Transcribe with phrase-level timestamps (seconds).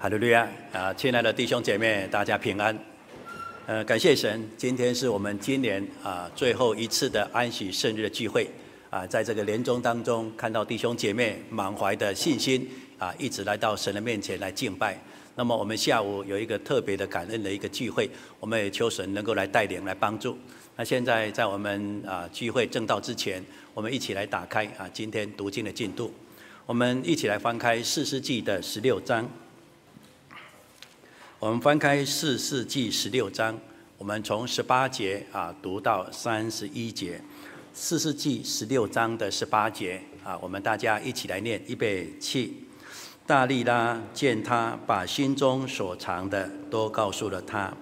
[0.00, 0.94] 哈利路亚啊！
[0.94, 2.78] 亲爱的弟兄姐妹，大家平安。
[3.66, 8.48] 呃，感谢神，今天是我们今年啊最后一次的安息圣日的聚会
[8.90, 14.96] 啊，在这个年终当中，看到弟兄姐妹满怀的信心啊，一直来到神的面前来敬拜。
[15.34, 18.08] 那么我们下午有一个特别的感恩的一个聚会，
[18.38, 20.38] 我们也求神能够来带领来帮助。
[20.76, 23.44] 那现在在我们啊聚会正道之前，
[23.74, 26.14] 我们一起来打开啊今天读经的进度，
[26.66, 29.28] 我们一起来翻开四世纪的十六章。
[31.40, 33.56] 我们翻开四世纪十六章，
[33.96, 37.22] 我们从十八节啊读到三十一节。
[37.72, 42.64] 四世纪十六章的十八节啊，我们大家一起来念，预备起。
[43.24, 47.72] 大利拉见他把心中所藏的都告诉了他，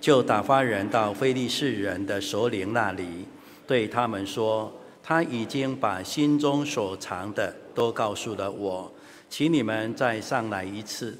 [0.00, 3.26] 就打发人到非利士人的首领那里，
[3.66, 8.92] 对他们说：他已经把心中所藏的都告诉了我，
[9.28, 11.18] 请你们再上来一次。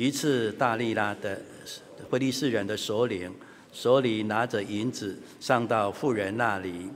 [0.00, 1.42] 一次，大利拉的
[2.08, 3.34] 非利士人的首领
[3.72, 6.88] 手里拿着银子上到妇人那里，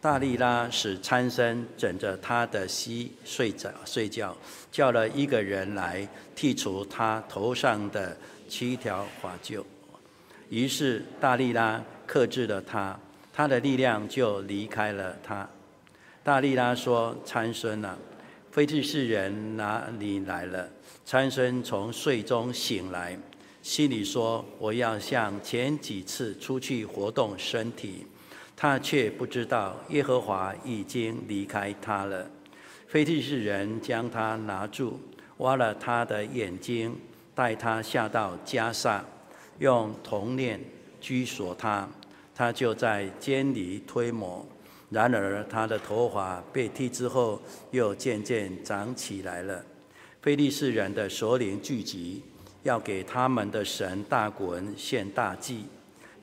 [0.00, 4.36] 大利拉使参孙枕着他的膝睡着睡觉，
[4.72, 8.16] 叫了一个人来剔除他头上的
[8.48, 9.64] 七条发鬲。
[10.48, 12.98] 于是大利拉克制了他，
[13.32, 15.48] 他的力量就离开了他。
[16.24, 17.96] 大利拉说：“参孙啊，
[18.50, 20.68] 非利士人哪里来了？”
[21.04, 23.18] 参孙从睡中醒来，
[23.62, 28.06] 心里说：“我要像前几次出去活动身体。”
[28.54, 32.28] 他却不知道耶和华已经离开他了。
[32.88, 34.98] 非利士人将他拿住，
[35.36, 36.96] 挖了他的眼睛，
[37.36, 39.04] 带他下到迦萨，
[39.60, 40.58] 用铜链
[41.00, 41.88] 拘锁他。
[42.34, 44.44] 他就在监里推磨。
[44.90, 49.64] 然而他的头发被剃之后，又渐渐长起来了。
[50.22, 52.22] 非利士人的首领聚集，
[52.62, 55.66] 要给他们的神大衮献大祭，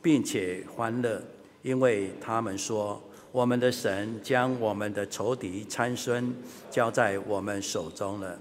[0.01, 1.21] 并且欢乐，
[1.61, 3.01] 因为他们说
[3.31, 6.35] ：“我们的神将我们的仇敌参孙
[6.69, 8.37] 交在我们手中了。”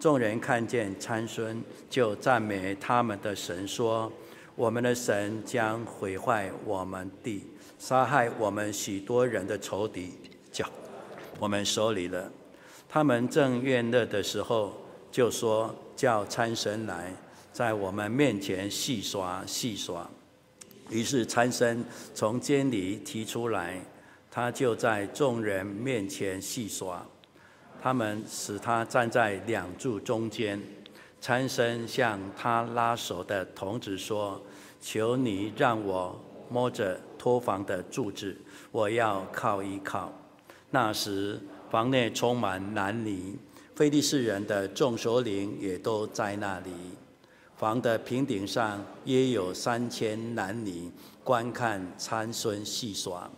[0.00, 4.12] 众人看见参孙，就赞美他们的神，说
[4.56, 7.44] ：“我们的神将毁坏我们地，
[7.86, 10.14] 杀害我们许多人的仇敌，
[10.50, 10.66] 叫
[11.38, 12.32] 我们手里了。”
[12.88, 14.72] 他们正怨乐的时候，
[15.12, 17.14] 就说叫参神来，
[17.52, 20.08] 在我们面前戏耍戏耍。
[20.88, 21.84] 于是参孙
[22.14, 23.78] 从监里提出来，
[24.30, 27.06] 他就在众人面前戏耍。
[27.82, 30.58] 他们使他站在两柱中间。
[31.20, 34.40] 参孙向他拉手的童子说
[34.80, 36.18] ：“求你让我
[36.48, 38.36] 摸着托房的柱子，
[38.70, 40.12] 我要靠一靠。”
[40.68, 41.40] 那时
[41.70, 43.34] 房内充满男女。
[43.74, 46.70] 非利士人的众首领也都在那里，
[47.56, 50.88] 房的平顶上约有三千男女
[51.24, 53.28] 观看参孙戏耍。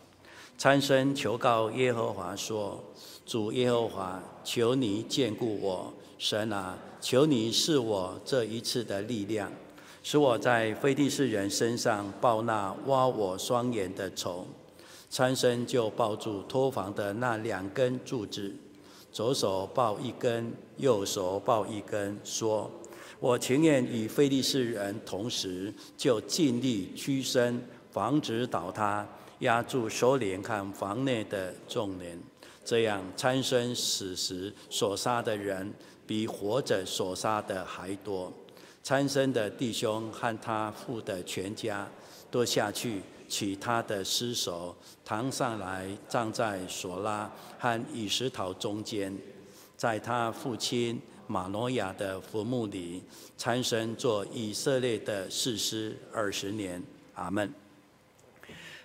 [0.58, 2.84] 参孙求告耶和华说
[3.24, 9.50] ：“主耶和华，求你眷顾我，神啊，求你赐我这一次的力量，
[10.08, 14.46] 使我在非利士人身上报那挖我双眼的仇。”
[15.10, 18.54] 参孙就抱住托房的那两根柱子。
[19.10, 22.70] 左手抱一根，右手抱一根，说
[23.18, 29.04] ：“我情愿与非利士人同时，就尽力屈身，防止倒塌，
[29.40, 32.22] 压住首领和房内的众人。
[32.64, 35.74] 这样，参孙死时所杀的人，
[36.06, 38.32] 比活着所杀的还多。
[38.86, 41.88] 参生的弟兄和他父的全家，
[42.30, 44.72] 都下去。”取他的尸首，
[45.04, 49.12] 扛上来，葬在索拉和以实陶中间，
[49.76, 53.02] 在他父亲玛诺亚的坟墓里，
[53.36, 56.80] 参生做以色列的士师二十年。
[57.14, 57.52] 阿门。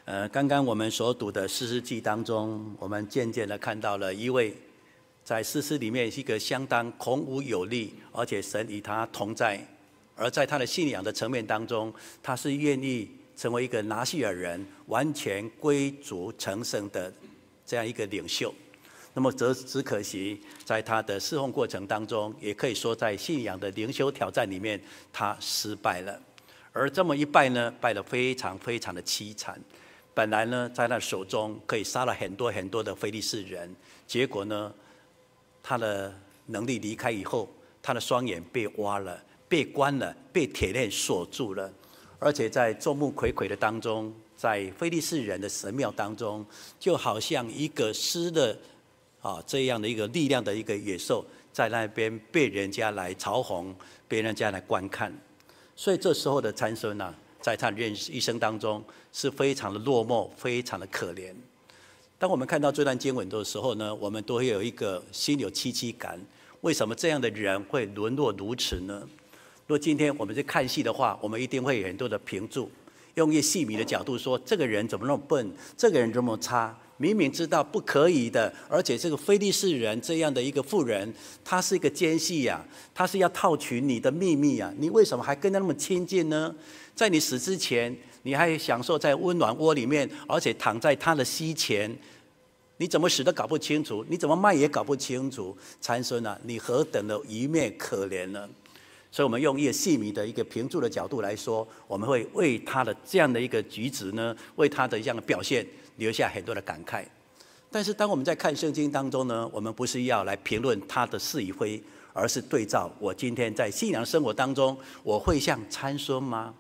[0.06, 4.58] 呃，刚刚我们所读的士师记当中，我们渐渐的看到了一位
[5.24, 9.64] 在士师里面是一个相当孔武有力，而且神与他同在，
[10.22, 11.92] 而在他的信仰的层面当中，
[12.22, 13.10] 他是愿意。
[13.34, 17.12] 成为一个拿细耳人，完全归主成圣的
[17.66, 18.54] 这样一个领袖，
[19.16, 24.80] 那么则只可惜在他的侍奉过程当中，也可以说在信仰的灵修挑战里面，
[25.12, 26.22] 他失败了。
[26.72, 29.60] 而这么一败呢，败得非常非常的凄惨。
[30.14, 33.76] 本来呢，在他手中可以杀了很多很多的非利士人，
[34.06, 34.72] 结果呢，
[35.64, 36.14] 他的
[36.46, 37.50] 能力离开以后，
[37.82, 39.20] 他的双眼被挖了，
[39.52, 41.70] 被关了，被铁链锁住了。
[42.20, 46.46] 而且在众目睽睽的当中，在菲利士人的神庙当中，
[46.80, 48.58] 就好像一个失了
[49.22, 53.66] 啊这样的一个力量的一个野兽，在那边被人家来嘲讽，
[54.08, 55.14] 被人家来观看。
[55.76, 58.82] 所以这时候的参孙呢，在他人一生当中
[59.12, 61.34] 是非常的落寞，非常的可怜。
[62.18, 66.18] 当我们看到这段经文的时候呢，我们都会有一个心有戚戚感。
[66.62, 69.06] 为什么这样的人会沦落如此呢？
[69.72, 72.70] 说今天我们去看戏的话，我们一定会有很多的评注，
[73.14, 81.14] 用一些戏迷的角度说，这个人怎么那么笨，这个人这么差，明明知道不可以的，而且这个非利士人这样的一个妇人，
[81.46, 82.62] 他是一个奸细呀，
[82.94, 86.54] 他是要套取你的秘密呀，你为什么还跟他那么亲近呢？
[86.94, 91.90] 在你死之前，你还享受在温暖窝里面，而且躺在他的膝前。
[92.76, 98.50] 你怎么死都搞不清楚，你怎么卖也搞不清楚，参孙啊，你何等的一面可怜呢？
[99.12, 105.68] 所以，我们用一个戏迷的一个评注的角度来说，我们会为他的这样的一个举止呢，为他的这样的表现
[105.98, 107.04] 留下很多的感慨。
[107.70, 116.54] 但是，当我们在看圣经当中呢，我们不是要来评论他的是与非，而是对照我今天在信仰生活当中，我会像参孙吗？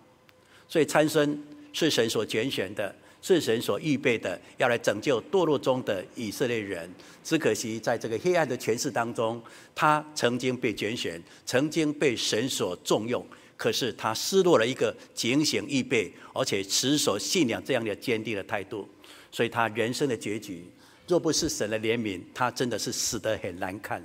[0.68, 2.94] 所以，参孙是神所拣选的。
[3.22, 6.90] 是神所预备的，要来拯救堕落中的以色列人。
[7.24, 9.42] 只可惜，在这个黑暗的权势当中，
[9.76, 13.24] 他曾经被拣选，曾经被神所重用。
[13.56, 18.90] 可是他失落了一个警醒预备，而且持守信仰这样的坚定的态度。
[19.32, 20.66] 所以他人生的结局，
[21.08, 24.04] 若不是神的怜悯，他真的是死得很难看。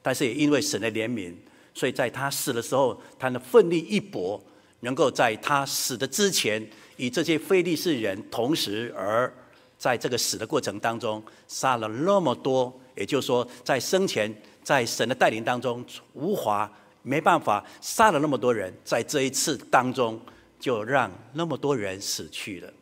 [0.00, 1.34] 但是也因为神的怜悯，
[1.74, 4.40] 所以在他死的时候，他的奋力一搏，
[4.80, 6.64] 能够在他死的之前。
[6.96, 9.32] 与这些非利士人同时，而
[9.78, 15.84] 在这个死的过程当中，杀了那么多，也就是说，在生前在神的带领当中
[16.14, 16.70] 无法
[17.02, 20.20] 没办法杀了那么多人，在这一次当中
[20.58, 22.72] 就让那么多人死去了。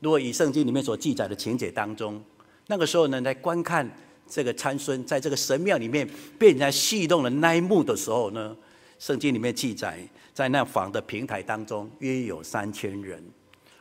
[0.00, 2.22] 如果以圣经里面所记载的情节当中，
[2.66, 3.90] 那个时候呢，来观看
[4.28, 6.06] 这个参孙在这个神庙里面
[6.38, 8.54] 被人家戏弄的那一幕的时候呢，
[8.98, 9.98] 圣经里面记载，
[10.34, 13.24] 在那房的平台当中约有三千人。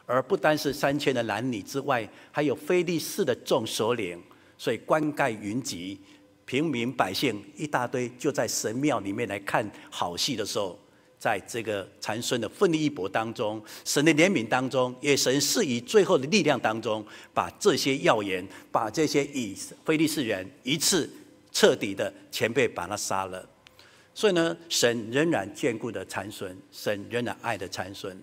[0.05, 4.21] 而不单是三千的男女之外，还有非利士的众首领，
[4.57, 6.00] 所以冠盖云集，
[6.45, 10.77] 平民百姓一大堆，就在神庙里面来看好戏的时候，
[11.17, 21.09] 在这个残孙的奋力一搏当中，神的怜悯当中，也神是以最后的力量当中，把这些要员，把这些以非利士人一次
[21.53, 23.47] 彻底的前辈把他杀了。
[24.13, 28.15] 所以呢，神仍然眷顾的残孙，神仍然爱的残孙。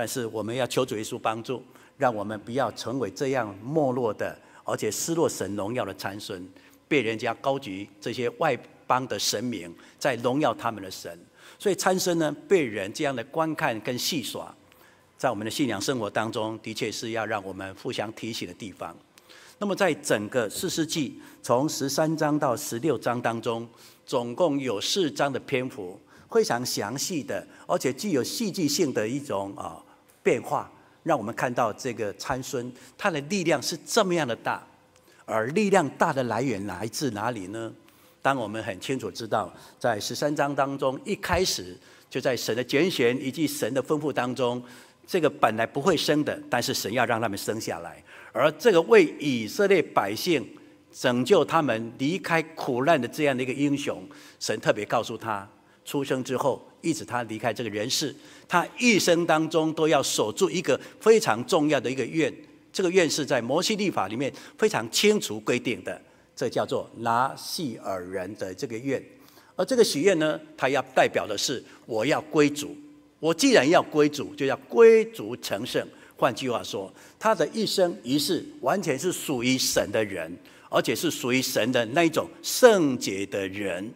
[0.00, 1.62] 但是我们要求主耶稣帮助，
[1.98, 6.42] 让我们不要成为这样没落的，而且失落神荣耀的参孙，
[6.88, 11.14] 被人家高举这些外邦的神明，在荣耀他们的神。
[11.58, 14.50] 所以参孙呢，被人这样的观看跟戏耍，
[15.18, 18.96] 在我们的信仰生活当中，的确是要让我们互相提醒的地方。
[19.58, 23.68] 那么在整个四世纪从十三章到十六章当中，
[24.06, 26.00] 总共有四章的篇幅。
[26.30, 29.82] 非常详细的，而且具有戏剧性的一种啊
[30.22, 30.70] 变化，
[31.02, 34.62] 让我们看到这个参孙，他的力量是这么样的大，
[35.24, 37.72] 而力量大的来源来自哪里呢？
[38.22, 41.74] 当我们很清楚知道，在十三章当中，一开始
[42.10, 44.62] 就在神的拣选以及神的吩咐当中，
[45.06, 48.02] 这个本来不会生的，但是神要让他们生下来，
[48.32, 50.46] 而这个为以色列百姓
[50.92, 54.06] 拯救他们离开苦难的这样的一个英雄，
[54.38, 55.48] 神特别告诉他。
[55.90, 58.14] 出生之后，一直他离开这个人世，
[58.46, 62.32] 他一生当中都要守住一个非常重要的一个愿。
[62.72, 66.00] 这个愿是在摩西律法里面非常清楚规定的，
[66.36, 69.04] 这叫做拿细耳人的这个愿。
[69.56, 72.76] 而这个许愿呢，它要代表的是我要归主。
[73.18, 75.84] 我既然要归主，就要归主成圣。
[76.16, 76.88] 换句话说，
[77.18, 80.32] 他的一生一世完全是属于神的人，
[80.68, 83.92] 而且是属于神的那一种圣洁的人。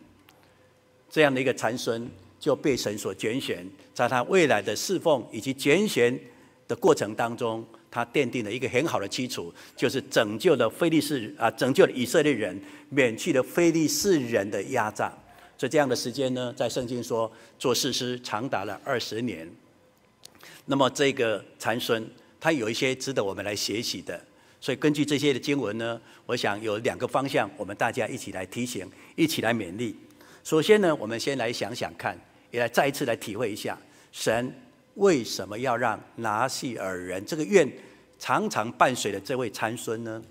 [1.15, 6.19] 这样的一个参孙就被神所拣选，在他未来的侍奉以及拣选
[6.67, 15.09] 的过程当中，他奠定了一个很好的基础，就是拯救了非利士啊，拯救了以色列人，免去了非利士人的压榨。
[15.57, 17.31] 所以这样的时间呢，在圣经说
[17.61, 19.49] 做事师长达了二十年。
[20.67, 22.05] 那么这个参孙，
[22.41, 24.21] 他有一些值得我们来学习的。
[24.61, 29.95] 所以根据这些的经文呢，我想有两个方向，我们大家一起来提醒，一起来勉励。
[30.45, 32.15] 首先呢，我们先来想想看，
[32.51, 33.79] 也来再一次来体会一下，
[34.13, 34.55] 神
[34.97, 37.67] 为什么要让拿细尔人这个愿
[38.19, 40.23] 常常伴随着这位参孙呢？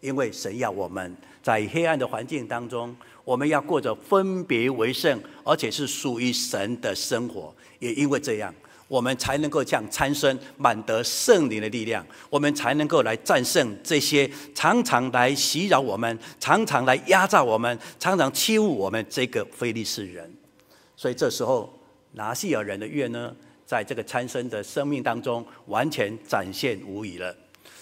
[0.00, 2.94] 因为神要我们在黑暗的环境当中，
[3.24, 7.54] 我们要过着分别为圣，而且是属于神的生活。
[7.78, 8.54] 也因为这样，
[8.88, 20.32] 我们才能够像参孙满得圣灵的力量，我们才能够来战胜这些常常来袭扰我们、常常来压榨我们、常常欺侮我们这个非利士人。
[20.96, 21.72] 所以这时候
[22.12, 27.36] 拿细耳人的愿呢，在这个参孙的生命当中完全展现无遗了。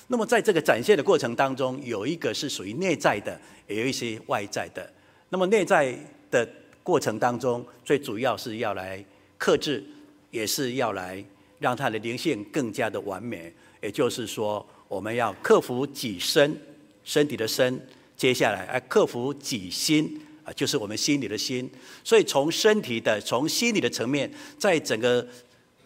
[0.07, 4.91] 那么在这个展现的过程当中，有一个是属于内在的，也有一些外在的。
[5.29, 5.95] 那么内在
[6.31, 6.49] 的
[6.83, 9.05] 过程当中，最主要是要来
[9.37, 9.85] 克制。
[10.35, 11.25] 也是要来
[11.61, 16.61] 让他的灵性更加的完美，也就是说，我们要克服己身，
[17.05, 17.81] 身体的身，
[18.17, 21.71] 接下来，来克服己心啊，就是我们心里的心。
[22.03, 25.25] 所以从身体的、从心理的层面，在整个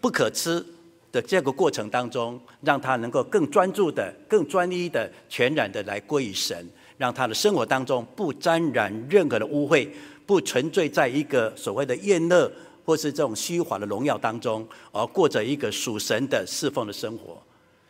[0.01, 0.65] 不可吃
[1.13, 9.87] 的这个过程当中，让他能够更专注的、更专一的、全然的来归于神，让他的生活当中不沾染任何的污秽，
[10.25, 12.51] 不沉醉在一个所谓的厌乐。
[12.89, 17.37] 或是这种虚华的荣耀当中，而过着一个属神的侍奉的生活，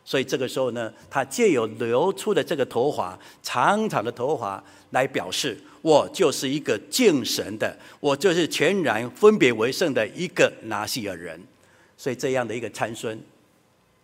[0.04, 11.40] 所以这个时候呢，他借由流出的这个头发，长长的头发，来表示我就是一个敬神的，我就是全然分别为圣的一个拿细耳人。
[11.96, 13.16] 所以这样的一个参孙，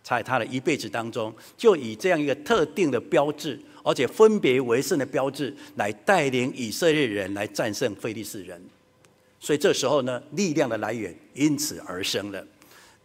[0.01, 8.63] 在他的一辈子当中，就以这样一个特定的标志，而且分别为圣的标志，来带领以色列人来战胜非利士人。
[9.45, 12.43] 所以这时候呢，力量的来源因此而生了。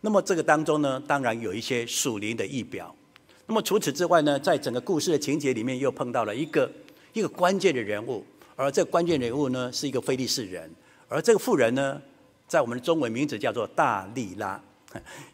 [0.00, 2.96] 那么这个当中呢，当然有一些属灵的预表。
[3.44, 6.72] 那么除此之外呢，在整个故事的情节里面，又碰到了一个
[7.12, 8.24] 一个关键的人物，
[8.56, 10.70] 而这关键人物呢，是一个非利士人。
[11.08, 12.00] 而这个妇人呢，
[12.48, 14.58] 在我们的中文名字叫做大利拉。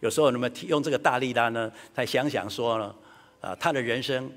[0.00, 2.92] 有时候你们用这个大利拉呢，再想想说呢，
[3.40, 4.28] 啊，他的人生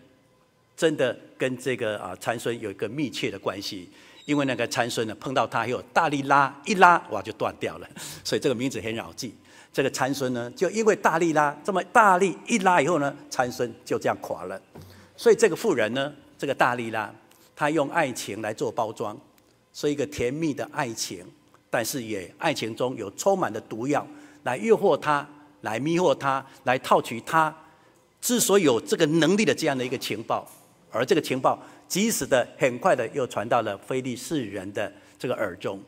[0.78, 3.90] 真的跟这个啊参孙有一个密切的关系。
[4.30, 7.90] 因为那个参孙呢，碰到他以后，大力拉一拉，哇，就断掉了。
[8.24, 9.34] 所以这个名字很好记。
[9.74, 14.62] 这个参孙呢，就因为大力拉这么大力一拉以后呢，参孙就这样垮了。
[15.18, 17.12] 所以这个妇人呢，这个大力拉，
[17.56, 19.20] 她用爱情来做包装，
[19.74, 21.26] 是一个甜蜜的爱情，
[21.72, 24.06] 但是也爱情中有充满的毒药，
[24.44, 25.28] 来诱惑他，
[25.62, 27.52] 来迷惑他，来套取他。
[28.22, 30.48] 之所以有这个能力的这样的一个情报，
[30.92, 31.60] 而这个情报。
[31.90, 35.82] 及时的，很快的又传到了非利士人的这个耳中。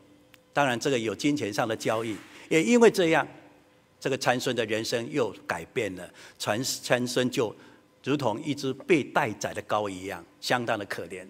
[0.51, 2.17] 当然，这个有金钱上的交易，
[2.49, 3.25] 也因为这样，
[3.99, 6.09] 这个参孙的人生又改变了。
[6.39, 7.55] 参参孙就
[8.03, 11.25] 如同一只被待宰的羔一样，相当的可怜。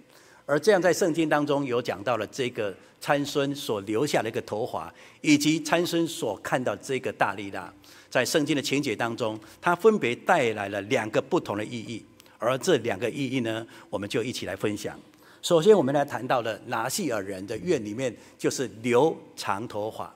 [0.46, 7.72] 而这样在圣经当中有讲到了这个参孙所留下的一个头华，以及参孙所看到这个大利拉，
[8.10, 12.04] 在圣经的情节当中，它分别带来了两个不同的意义。
[12.42, 15.00] 而这两个意义呢，我们就一起来分享。
[15.44, 20.12] 首先，我们来谈到了拿细耳人的愿里面，就是留长头发。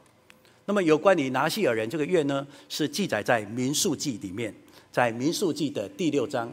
[0.65, 4.51] 那么，有关于拿细耳人这个愿呢，是记载在民数记里面，
[4.91, 6.51] 在民数记的第六章。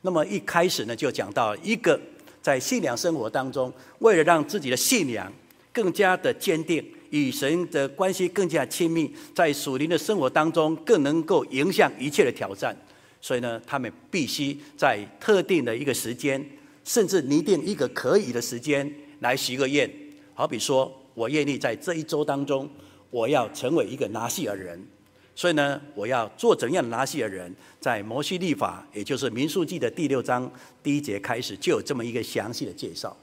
[0.00, 2.00] 那么一开始呢，就讲到一个
[2.40, 5.30] 在信仰生活当中，为了让自己的信仰
[5.74, 12.74] 更加的坚定，与神的关系更加亲密，在属灵的生活当中更能够迎向一切的挑战。
[13.22, 16.44] 所以呢，他们必须在特定的一个时间，
[16.84, 19.88] 甚至拟定一个可以的时间来许个愿。
[20.34, 22.68] 好比说，我愿意在这一周当中，
[23.10, 24.84] 我要成为一个拿细耳人。
[25.36, 27.54] 所以呢，我要做怎样的拿细耳人？
[27.80, 30.50] 在摩西律法，也就是民数记的第六章
[30.82, 33.16] 第一节开始，就有这么一个详细的介绍。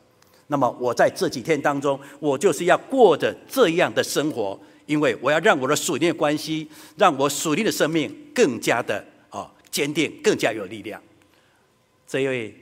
[0.48, 9.06] 那么我在这几天当中，我就是要过着这样的生活，因为我要让我的属灵的关系，让我属灵的生命更加的。
[9.72, 11.02] 坚定，更加有力量。
[12.08, 12.56] 这位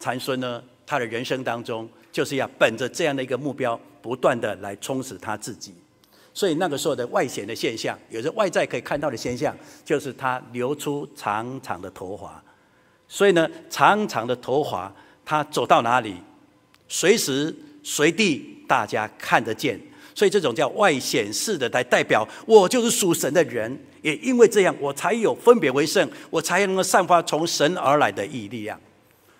[0.00, 5.74] 禅孙呢，他的人生当中就是要本着这样的一个目标，不断的来充实他自己。
[6.32, 12.42] 所以那个时候的外显的现象，有着外在可以看到的现象，就是他留出长长的头发。
[13.08, 16.16] 所以呢，长长的头发，他走到哪里，
[16.88, 19.80] 随时随地大家看得见。
[20.16, 23.78] 所以这种叫外显式的来代表我就是属神的人。
[24.00, 28.80] 也因为这样，我才有分别为圣，我才能够散发从神而来的义力量。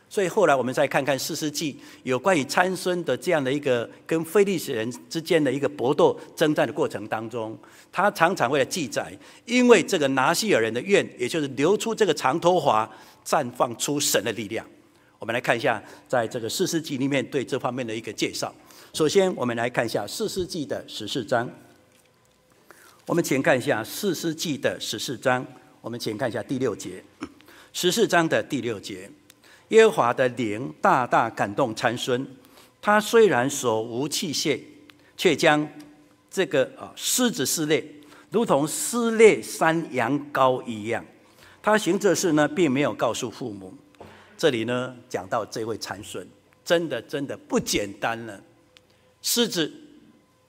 [0.08, 7.56] 所以后来我们再看看四世纪，有关于参孙的这样的一个跟非利士人之间的一个搏斗征战的过程当中，
[7.92, 12.88] 他常常为了记载，因为这个拿细耳人的愿，也就是流出这个长头发，
[13.24, 14.66] 绽放出神的力量。
[15.18, 18.52] 我们来看一下，在这个四世纪里面对这方面的一个介绍。
[18.96, 21.46] 首先，我们来看一下四世纪的十四章。
[23.04, 25.46] 我们请看一下《四世纪》的十四章，
[25.82, 27.04] 我们请看一下第六节，
[27.74, 29.10] 十四章的第六节，
[29.68, 32.26] 耶和华的灵大大感动参孙，
[32.80, 34.58] 他虽然手无器械，
[35.14, 35.68] 却将
[36.30, 37.84] 这个啊狮子撕裂，
[38.30, 41.04] 如同撕裂山羊羔一样。
[41.62, 43.74] 他行这事呢，并没有告诉父母。
[44.38, 46.26] 这里呢，讲到这位参孙，
[46.64, 48.42] 真的真的不简单了。
[49.28, 49.68] 狮子，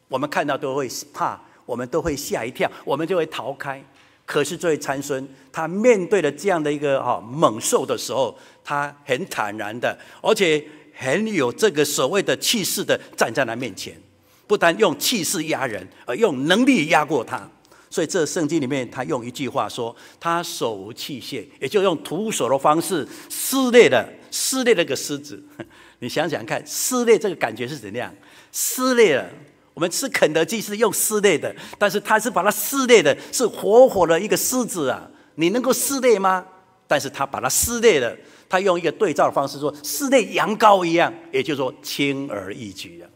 [0.07, 3.84] 我们看到都会怕，我们都会吓一跳，我们就会逃开。
[4.24, 14.00] 可是这位参孙，他面对了这样的一个哈猛兽的时候，他很坦然的，而且很有这个所谓的气势的站在他面前，
[14.46, 17.50] 不但用气势压人，而用能力压过他。
[17.89, 25.43] 所以这圣经里面，他用一句话说：“他手无器械，也就用徒手的方式撕裂了撕裂那个狮子。
[26.00, 28.13] ”你想想看，撕裂这个感觉是怎样？
[28.51, 29.25] 撕裂了。
[29.74, 35.08] 我们吃肯德基是用撕裂的，但是他是把它撕裂的，是活活的一个狮子啊！
[35.36, 36.44] 你能够撕裂吗？
[36.88, 38.18] 但是他把它撕裂了，
[38.50, 43.08] 他用一个对照的方式说：“撕裂羊羔一样。”也就是说，轻而易举的，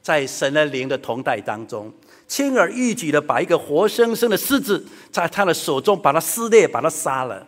[0.00, 1.92] 在神的灵的同在当中。
[2.28, 7.44] 轻而易举的把一个活生生的狮子在他的手中把它撕裂，把它杀了，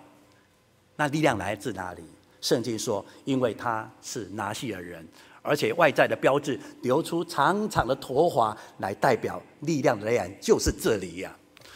[0.96, 2.02] 那力量来自哪里？
[2.40, 5.06] 圣经说，因为他是拿细耳人，
[5.46, 11.34] 而且外在的标志流出长长的头发来代表力量的来源，就是这里呀。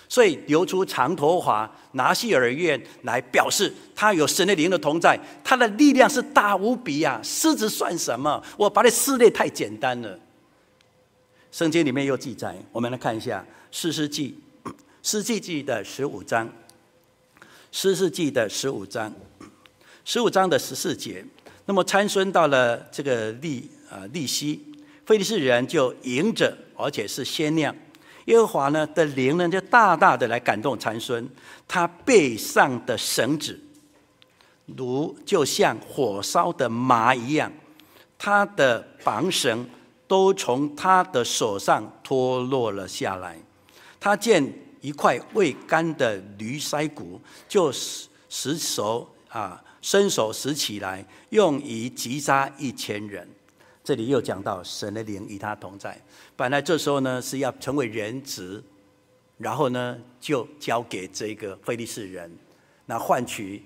[0.09, 7.21] 所以流出长头发拿西耳院来表示他有神的灵的同在，他的力量是大无比呀。
[7.23, 8.43] 狮子算什么？
[8.57, 10.19] 我把你撕裂太简单了。
[11.53, 14.37] 圣经里面又记载，我们来看一下《诗诗记》，
[15.03, 16.49] 《士师记》的十五章，
[17.71, 19.13] 《诗诗记》的十五章，
[20.05, 21.25] 十五章的十四节。
[21.71, 24.61] 那么参孙到了这个利啊利希，
[25.07, 27.73] 非利士人就迎着，而且是鲜酿。
[28.25, 31.25] 耶和华呢的灵呢就大大的来感动参孙，
[31.69, 33.57] 他背上的绳子
[34.67, 37.53] 如就像火烧的麻一样，
[38.19, 39.65] 他的绑绳。
[40.09, 43.39] 都从他的手上脱落了下来。
[44.01, 44.45] 他见
[44.81, 53.29] 一块未干的驴腮骨，就使手啊伸手拾起来，用以击杀一千人。
[53.83, 56.01] 这里又讲到神的灵与他同在。
[56.37, 58.63] 本来这时候呢是要成为人质，
[59.39, 62.31] 然后呢就交给这个非利士人，
[62.87, 63.63] 那换取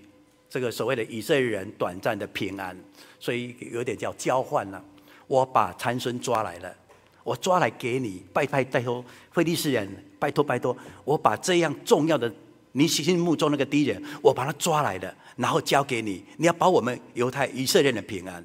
[0.48, 2.76] 这个所谓的以色列人短暂的平安。
[3.18, 4.82] 所以有点叫交换了。
[5.26, 6.74] 我把参孙抓来了，
[7.22, 12.32] 我抓来给你，拜拜拜托，非利士人，拜托拜托，我把这样重要的
[12.76, 18.44] 你心目中那个敌人，我把他抓来了，然后交给你，你要保我们犹太以色列人的平安。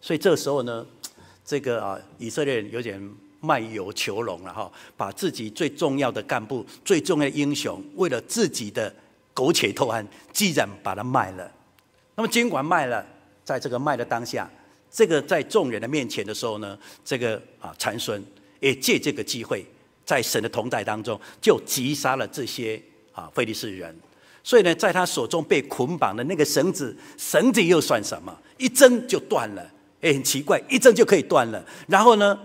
[0.00, 0.86] 所以这个时候呢，
[1.44, 3.00] 这个啊以色列人有点
[3.40, 8.94] 卖油求荣了哈，把自己最重要的干部、最重要的英雄，为了自己的
[9.32, 11.50] 苟且偷安，既然把他卖了，
[12.14, 13.04] 那么尽管卖了，
[13.42, 14.48] 在这个卖的当下。
[14.90, 18.24] 这个在众人的面前的时候呢，这个啊参孙
[18.60, 19.66] 也借这个机会，
[20.06, 22.80] 在神的同在当中，就击杀了这些
[23.14, 23.96] 啊费利士人。
[24.42, 28.36] 所以呢，在他手中被捆绑的那个绳子，绳子又算什么？
[28.58, 29.62] 一挣就断了。
[30.02, 31.64] 哎，很奇怪，一挣就可以断了。
[31.88, 32.38] 然后呢，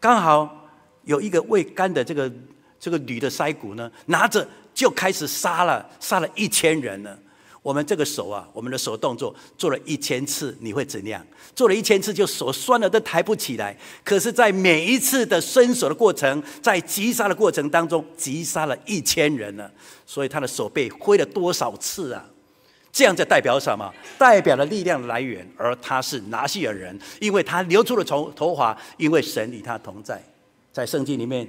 [0.00, 0.66] 刚好
[1.04, 2.32] 有一个未干的这个
[2.80, 7.14] 这个铝的腮骨呢，拿着就开始杀了，杀了一千人呢。
[7.66, 11.20] 我们这个手啊，我们的手动作做了一千次，你会怎样？
[11.52, 13.76] 做了一千次就手酸了，都抬不起来。
[14.04, 19.68] 可是，在每一次的伸手的过程，在击杀的过程当中，击杀了一千人了。
[20.06, 22.24] 所以他的手被挥了多少次啊？
[22.92, 23.92] 这样就代表什么？
[24.16, 25.44] 代表了力量的来源。
[25.56, 30.22] 而他是拿细耳人，因为他流出了头头发，因为神与他同在。
[30.72, 31.44] 在圣经里面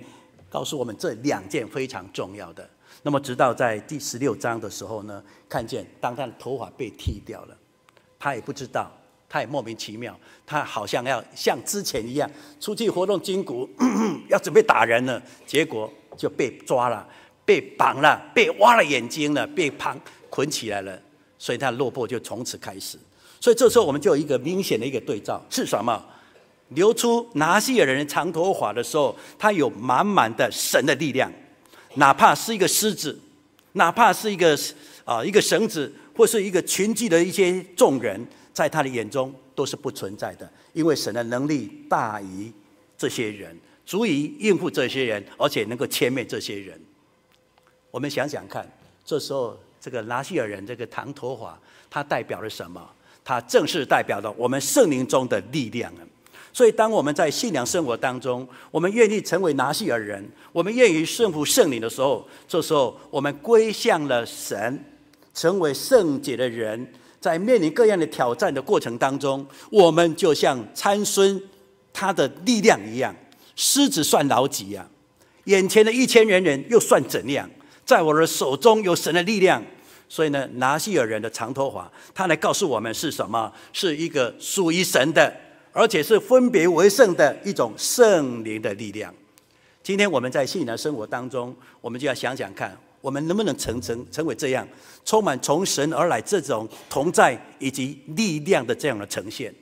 [0.50, 2.68] 告诉我们这两件非常重要的。
[3.04, 7.56] 那么，直到在第十六章的时候呢，看见当他的头发被剃掉了，
[8.20, 8.92] 他也不知道，
[9.30, 12.30] 他也莫名其妙，他好像要像之前一样
[12.60, 13.70] 出去活动筋骨，
[14.30, 17.08] 要准备打人了，结果就被抓了，
[17.46, 19.98] 被绑了，被挖了眼睛了，被绑
[20.30, 21.00] 捆起来了，
[21.38, 22.98] 所以他的落魄就从此开始。
[23.40, 26.04] 所以这时候我们就有一个明显的一个对照是什么？
[26.70, 31.32] 流出拿细耳人长头发的时候，他有满满的神的力量。
[31.98, 33.20] 哪怕是一个狮子，
[33.74, 34.58] 哪怕是一个
[35.04, 42.52] 啊一个绳子，或是一个群聚的一些众人，在他的眼中都是不存在的，因为神的能力大于
[42.98, 46.80] 这些人，足以应付这些人，而且能够歼灭这些人。
[47.90, 48.68] 我们想想看，
[49.04, 52.88] 这时候这个拿细耳人这个长头发，它代表了什么？
[53.24, 56.02] 它正是代表了我们圣灵中的力量啊。
[56.54, 64.84] 所以，当我们在信仰生活当中，我们愿意成为拿细耳人，我们愿意顺服圣灵的时候，这时候我们归向了神，
[65.34, 71.40] 成为圣洁的人，在面临各样的挑战的过程当中，我们就像参孙
[71.94, 73.16] 他的力量一样，
[73.56, 74.88] 狮子算老几呀？
[75.46, 77.50] 眼前的一千人人又算怎样？
[77.86, 79.64] 在我的手中有神的力量。
[80.10, 83.52] 所以呢，拿细耳人的长头发，他来告诉我们是什么？
[83.74, 85.36] 是一个属于神的，
[85.78, 89.14] 而且是分别为圣的一种圣灵的力量。
[89.84, 94.68] 今天我们在信仰生活当中，我们就要想想看，我们能不能成成成为这样，
[95.06, 99.54] 充满从神而来这种同在以及力量的这样的呈现。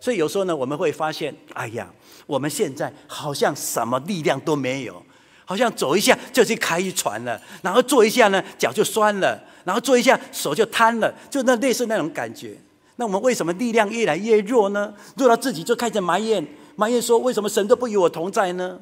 [0.00, 1.92] 所以有时候呢，我们会发现，哎呀，
[2.26, 5.02] 我们现在好像什么力量都没有，
[5.44, 9.38] 好像走一下就去开一船了，然后坐一下呢，脚就酸了。
[9.64, 12.56] 然后坐一下手就瘫了，就那类似那种感觉。
[13.02, 14.94] 那我们为什么力量越来越弱呢？
[15.16, 18.78] 弱到自己就开始埋怨，埋怨说为什么神都不与我同在呢？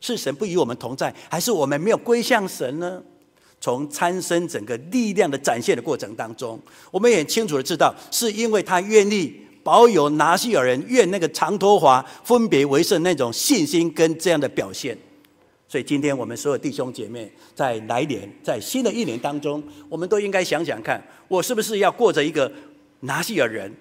[0.00, 3.02] 是神不与我们同在，还是我们没有归向神呢？
[3.60, 6.58] 从参孙整个力量的展现的过程当中，
[6.90, 14.96] 我们也清楚的知道，是因为他愿意保有拿细耳人愿那个长托华分别为圣那种信心跟这样的表现。
[15.68, 22.50] 所以，今天我们所有弟兄姐妹，在来年，在新的一年当中，我们都应该想想看，我是不是要过着一个
[23.00, 23.72] 拿西尔人，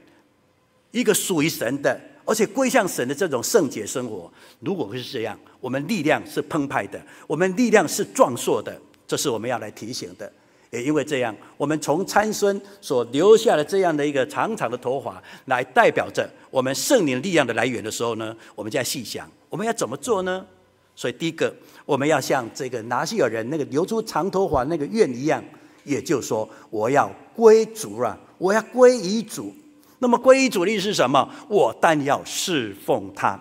[0.91, 4.31] 一个属于神的，而且归向神的这种圣洁生活。
[4.59, 10.31] 如果不是这样，我们力量是澎湃的，我们力量是壮硕的，这是我们要来提醒的。
[10.69, 20.45] 也因为这样，我们从参孙所留下的这样的一个长长的头发，来代表着我们圣灵力量的来源的时候呢，我们就要细想，我们要怎么做呢？
[20.93, 25.41] 所以，第一个，我们要像这个拿西尔人那个留出长头发那个愿一样，
[25.83, 29.53] 也就是说，我要归主啊，我要归于主。
[29.99, 31.27] 那么，归于主的意思是什么？
[31.47, 33.39] 我但要侍奉他。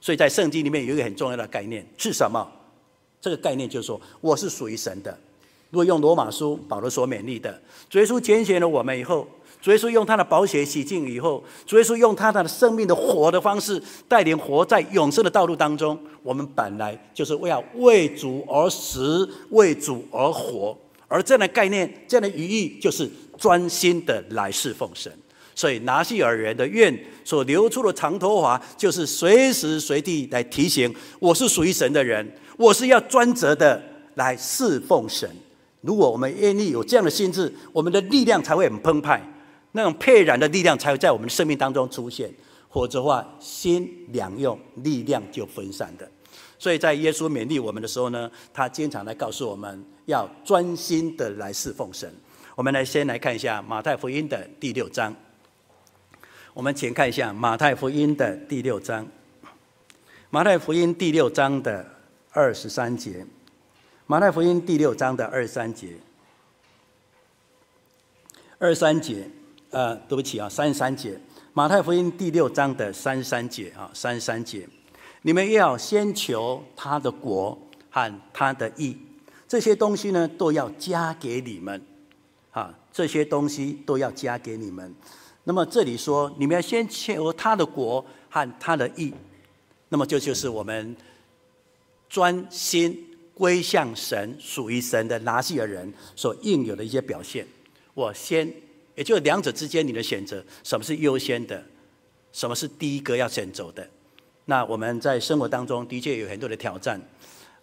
[0.00, 2.46] 所以在圣经里面有一个很重要的概念是什么？
[3.20, 5.18] 这个概念就是说，我是属于神的。
[5.70, 9.26] 如果用罗马书保罗所勉励的，主耶稣拣选了我们以后。
[9.62, 15.98] 主耶稣用他的宝血洗净以后，主耶稣用他的生命的活的方式带领活在永生的道路当中。
[16.22, 20.76] 我们本来就是为要为主而死，为主而活。
[21.08, 25.12] 而这样的概念，这样的语义，就是专心的来侍奉神。
[25.54, 26.92] 所以拿细耳人的愿
[27.24, 33.80] 所流出的长头发，就是随时随地来提醒我是属于神的人，我是要专责的
[34.16, 35.30] 来侍奉神。
[35.80, 39.22] 如果我们愿意有这样的心智，我们的力量才会很澎湃。
[39.76, 42.32] 那种沛然的力量才会在我们的生命当中出现，
[42.70, 46.08] 否则的话，心两用，力量就分散的。
[46.58, 52.12] 所以在耶稣勉励我们的时候呢，他经常来告诉我们要专心的来侍奉神。
[52.56, 55.12] 我们来先来看一下马太福音的第六章。
[56.52, 59.04] 我们请看一下马太福音的第六章，
[60.30, 61.84] 马太福音第六章的
[62.30, 63.26] 二十三节，
[64.06, 65.96] 马太福音第六章的二十三节，
[68.58, 69.28] 二十三节。
[69.70, 71.18] 呃，对不起啊，三十三节，
[71.52, 74.68] 马太福音第六章的三十三节啊，三十三节，
[75.22, 78.96] 你们要先求他的国和他的义，
[79.48, 81.84] 这些东西呢都要加给你们，
[82.54, 84.94] 啊，这些东西都要加给你们。
[85.44, 89.12] 那么这里说，你们要先求他的国和他的义，
[89.90, 90.96] 那么这就，是我们
[92.08, 97.46] 专心归向神、属于神的拿细耳人所应有的一些表现。
[97.92, 98.50] 我先。
[98.96, 101.60] 也就两者之间，你的选择，什么是优先的，
[102.32, 103.84] 什么是第一个要选走的？
[104.44, 107.00] 那我们在生活当中的确有很多的挑战，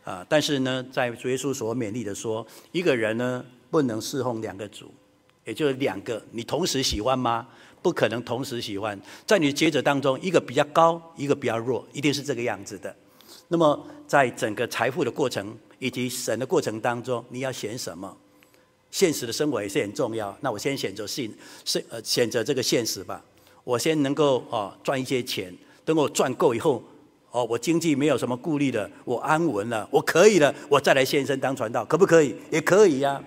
[0.04, 4.93] 啊，但是呢，在主耶稣所勉励的说，一个人呢不能侍奉两个主，
[5.45, 7.47] 也就是两个，你同时喜欢吗？
[7.81, 12.95] 不可能同时喜欢，在你的抉择当中，一个比较高，一个比较弱，一定是这个样子的。
[13.47, 18.15] 那么，在整个财富的过程以及神的过程当中，你要选什么？
[18.91, 20.38] 现实的生活也是很重要。
[20.41, 23.23] 那我先选择信，是呃选择这个现实吧。
[23.63, 25.51] 我先能够哦赚一些钱，
[25.86, 26.84] 等我赚够以后，
[27.31, 32.36] 哦我经济没有什么顾虑的，我安稳了，我可以了，我再来献身当传道，可不可以？
[32.51, 33.23] 也可以呀、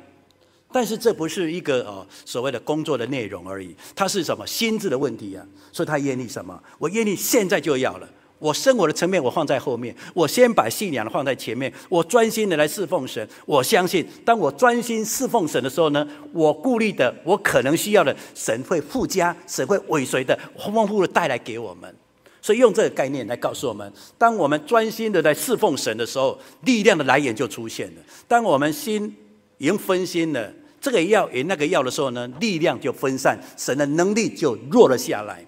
[0.75, 5.47] 但是这不是一个呃所谓的工作的内容而已，它是什么心智的问题啊？
[5.71, 6.61] 所以他愿意什么？
[6.81, 8.09] 我愿意现在就要了。
[8.41, 13.25] 我生活的层面我放在后面，我先把信仰放在前面，我专心的来侍奉神。
[13.47, 21.95] 我相信，当我专心侍奉神的时候呢，我顾虑的，我可能需要的，神会附加，神会尾随的，丰富的带来给我们。
[22.43, 28.03] 所以用这个概念来告诉我们，当我们专心的在侍奉神的时候，力量的来源就出现了。
[28.27, 29.15] 当我们心
[29.59, 30.53] 已经分心了，
[30.85, 35.43] 这个药与那个药的时候呢，力量就分散，神的能力就弱了下来。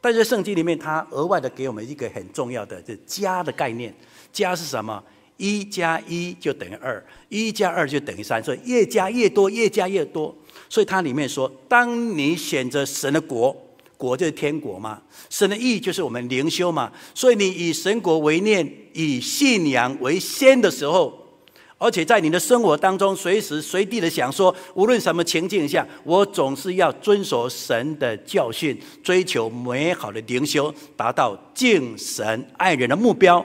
[0.00, 3.92] 但是圣经里面，它额外的给我们一个很重要的，就是加的概念。
[4.32, 5.02] 加是什么？
[5.36, 10.32] 一加一就等于二，一加二就等于三，所以越加越多，越加越多。
[10.68, 13.56] 所以它里面说，当你选择神的国，
[13.96, 16.92] 国就是天国嘛，神的义就是我们灵修嘛。
[17.16, 21.18] 所以你以神国为念，以信仰为先的时候，
[21.82, 33.44] 而且在你的生活当中，随时随地的想说，无论什么情境下，我总是要遵守神的教训，追求美好的灵修，达到敬神爱人的目标。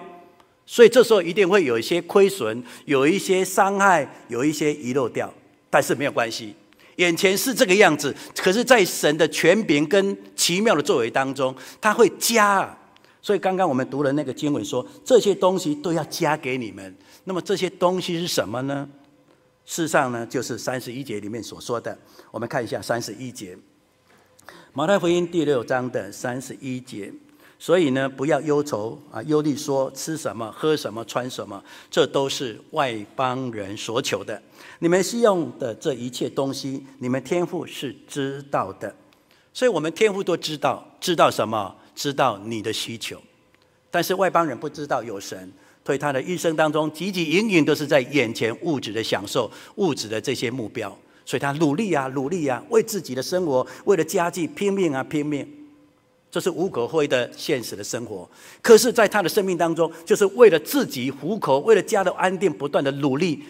[0.65, 5.33] 所以这时候一定会有一些亏损，有一些伤害，有一些遗漏掉，
[5.69, 6.53] 但是没有关系。
[6.97, 12.77] 眼前是这个样子，可是，在神的权柄跟奇妙的作为当中，他会加。
[13.21, 16.95] 所以刚刚我们读了那个经文说，这些东西都要加给你们。
[17.25, 18.87] 那么这些东西是什么呢？
[19.65, 21.97] 事实上呢，就是三十一节里面所说的。
[22.31, 23.57] 我们看一下三十一节，
[24.73, 27.11] 马太福音第六章的三十一节。
[27.57, 34.39] 所以呢，不要忧愁啊，忧虑说吃什么、喝什么、穿什么，这都是外邦人所求的。
[34.79, 38.93] 你们需用的这一切东西，你们天父是知道的。
[39.53, 41.75] 所以我们天父都知道，知道什么？
[41.95, 43.19] 知道你的需求。
[43.89, 45.51] 但是外邦人不知道有神。
[45.85, 50.89] 所以他的一生当中，汲汲营营都是在眼前物质的享受、物质的这些目标。
[51.23, 55.47] 所以他努力啊，努力啊，为自己的生活，为了家计拼命啊，拼命。
[56.31, 58.29] 这是无可厚非的现实的生活。
[58.61, 63.43] 可是，在他的生命当中，就是为了自己糊口，为了家的安定，不断的努力。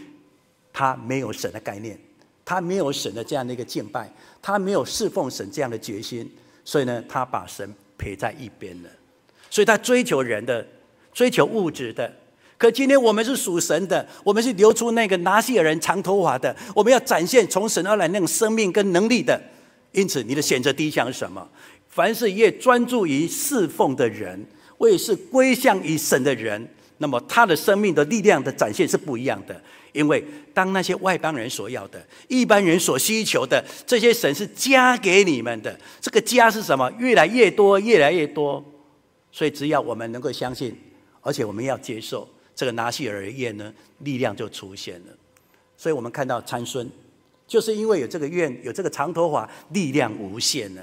[0.72, 1.98] 他没有神的概念，
[2.44, 6.30] 他没有神的这样的一个敬拜，他没有侍奉神这样的决心。
[6.64, 8.90] 所以呢，他把神撇在一边了。
[9.50, 10.66] 所以他追求人的，
[11.14, 12.14] 追求物质的。
[12.58, 19.42] 可今天我们是属神的，我们是流出那个拿细耳人长头发的，我们要展现从神而来那种生命跟能力的。
[19.92, 21.48] 因此，你的选择第一项是什么？
[21.90, 24.46] 凡是越专注于侍奉的人，
[24.80, 26.66] 为是归向于神的人，
[26.98, 29.62] 那么他的生命的力量的展现是不一样的。
[29.94, 30.22] 因为
[30.54, 36.92] 当那些外邦人所要的、一般人所需求的这些神是加给你们的，这个加是什么？
[37.00, 38.62] 越来越多，越来越多。
[39.32, 40.78] 所以只要我们能够相信，
[41.22, 42.28] 而且我们要接受。
[42.56, 45.14] 这个拿细耳的愿呢，力量就出现了。
[45.78, 46.90] 所以我们看到参孙，
[47.46, 50.82] 就是因为有这个愿，有这个长头发，力量无限呢。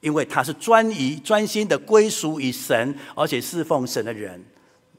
[0.00, 4.42] 因为他是专一、专心的归属于神，而且侍奉神的人。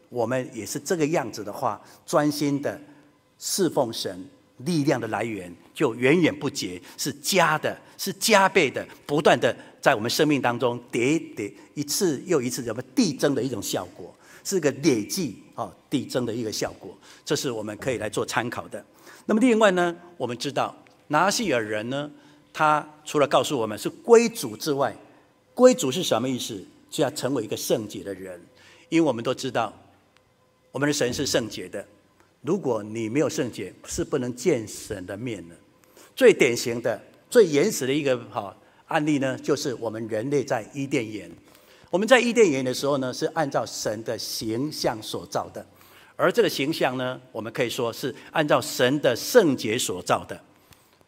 [0.09, 2.79] 我们也是这个样子的话，专心的
[3.37, 4.25] 侍奉神，
[4.59, 14.14] 力量的来源就源源不绝，是加的，是加倍的，不断的在我们生命当中叠叠一次又一次，怎么递增的一种效果。
[14.45, 18.81] 是个累计啊递增的一个效果，这是我们可以来做参考的。
[19.25, 20.73] 那么另外呢，我们知道
[21.07, 22.09] 拿细耳人呢，
[22.53, 24.95] 他除了告诉我们是归主之外，
[25.53, 26.63] 归主是什么意思？
[26.89, 28.39] 就要成为一个圣洁的人，
[28.87, 29.73] 因为我们都知道
[30.71, 31.85] 我们的神是圣洁的。
[32.41, 35.55] 如果你没有圣洁，是不能见神的面的。
[36.15, 38.55] 最典型的、最原始的一个好
[38.87, 41.29] 案例呢，就是我们人类在伊甸园。
[41.95, 45.65] 我们在伊甸园的时候呢，是按照神的形象所造的，
[46.17, 50.37] 而这个形象呢，我们可以说是按照神的圣洁所造的。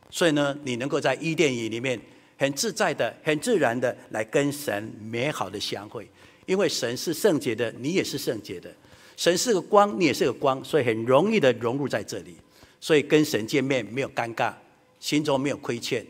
[0.09, 1.99] 所以呢，你能够在伊甸园里面
[2.37, 6.09] 很自在的、很自然的来跟神美好的相会，
[6.45, 8.73] 因为神是圣洁的，你也是圣洁的。
[9.17, 12.37] 神是个光，你也是个光，所以很容易的融入在这里。
[12.79, 14.53] 所以跟神见面没有尴尬，
[15.01, 16.07] 心中没有亏欠，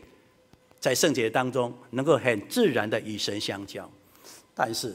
[0.78, 3.90] 在圣洁当中能够很自然的与神相交。
[4.60, 4.92] 但是，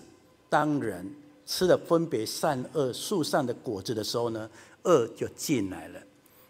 [0.49, 1.09] 当人
[1.45, 4.49] 吃了分别善恶树上的果子的时候呢，
[4.81, 5.99] 恶就进来了。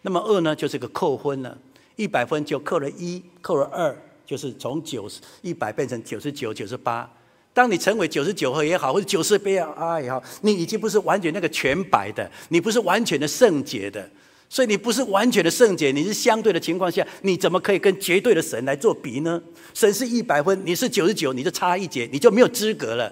[0.01, 1.55] 那么恶呢，就是个扣分了，
[1.95, 3.95] 一百分就扣了一，扣了二，
[4.25, 7.07] 就是从九十一百变成九十九、九十八。
[7.53, 14.09] 当你成为九十九分也好，或者九十分啊也好，你已经不是完全那个全白的，你不是完全的圣洁的。
[14.53, 19.41] 所以你不是完全的圣洁，你是相对的情况下，你怎么可以跟绝对的神来做比呢？
[19.73, 23.11] 神是一百分，你是九十九，你就差一截，你就没有资格了，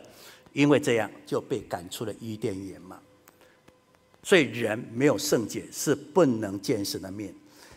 [0.53, 2.99] 因为这样就被赶出了伊甸园嘛。
[4.21, 7.33] 所以人没有圣洁是不能见神的面，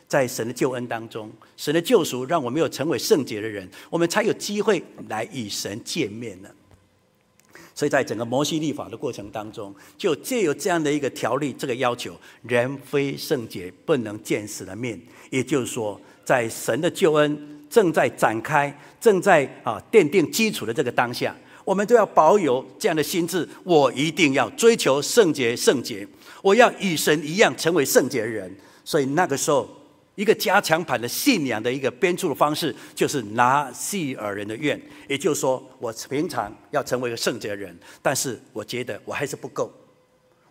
[0.06, 6.50] 在神的救恩当中，神的救赎让我们有成为圣洁的人，我们才有机会来与神见面呢。
[7.74, 15.00] 所以在整个摩西立法的过程当中，就借由这样的一个条例，这个要求，人非圣洁不能见神的面。
[15.30, 17.36] 也就是说，在神的救恩
[17.68, 26.06] 正在展开、正在啊奠定基础的这个当下，我们都要保有这样的心智：我一定要追求圣洁、圣洁，
[26.42, 28.54] 我要与神一样成为圣洁的人。
[28.84, 29.68] 所以那个时候。
[30.14, 39.72] 一个加强版的信仰的一个编出的方式，就是拿细尔人的愿，也就是说，我平常要成为一个圣洁人，但是我觉得我还是不够，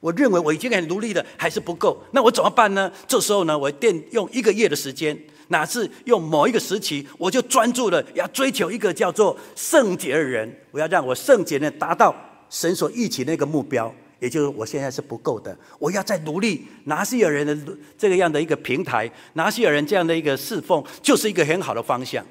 [0.02, 2.92] 我认为我已经很努力了，还是不够，那我怎么办呢？
[3.08, 12.14] 这时候呢，我电用一个月的时间，哪是用某一个时期，我就专注了要追求一个叫做圣洁的人，我要让我圣洁的达到
[12.50, 13.94] 神所预期那个目标。
[14.24, 16.66] 也就是我现在是不够的，我要再努力。
[16.86, 22.26] 拿西尔人的这个样的一个平台，拿西尔人这样的一个侍奉，就是一个很好的方向。